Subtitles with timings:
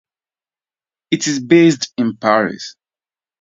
[1.11, 2.75] It is based in Paris.